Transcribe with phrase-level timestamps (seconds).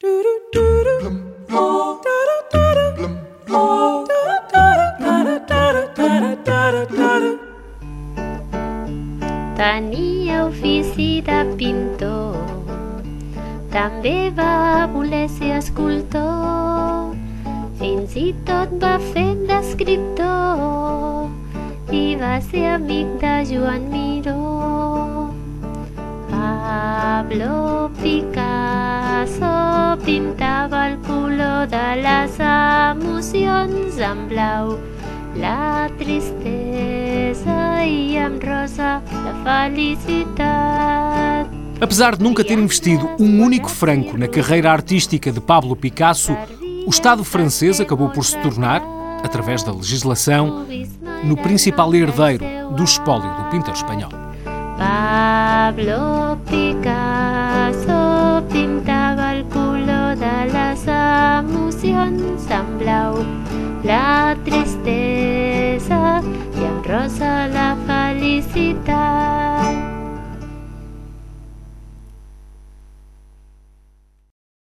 [0.00, 0.14] Tenia
[10.46, 12.38] ofici de pintor,
[13.74, 17.10] també va voler ser escultor,
[17.82, 21.26] fins i tot va fer d'escriptor.
[21.90, 24.38] I va ser amic de Joan Miró.
[26.30, 29.57] Pablo Picasso
[31.58, 34.78] color de les emocions en blau,
[35.36, 41.48] la tristesa i amb rosa la felicitat.
[41.80, 46.36] Apesar de nunca ter investido um único franco na carreira artística de Pablo Picasso,
[46.86, 48.82] o Estado francês acabou por se tornar,
[49.24, 50.66] através da legislação,
[51.24, 52.44] no principal herdeiro
[52.76, 54.10] do espólio do pintor espanhol.
[54.76, 57.07] Pablo Picasso
[61.80, 63.24] San Blau,
[63.84, 66.20] la tristeza
[66.56, 69.37] y en rosa la felicidad.